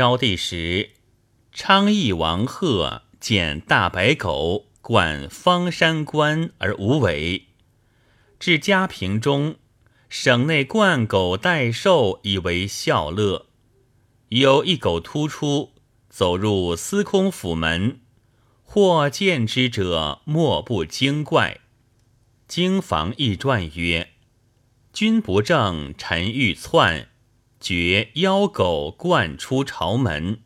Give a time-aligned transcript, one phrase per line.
[0.00, 0.92] 昭帝时，
[1.52, 7.48] 昌邑王贺见大白狗冠方山关而无尾，
[8.38, 9.56] 至嘉平中，
[10.08, 13.48] 省内冠狗代寿以为笑乐。
[14.30, 15.74] 有一狗突出，
[16.08, 18.00] 走入司空府门，
[18.64, 21.60] 或见之者莫不惊怪。
[22.48, 24.08] 经房议传曰
[24.94, 27.08] ：“君不正，臣欲篡。”
[27.60, 30.40] 绝妖狗灌出朝门。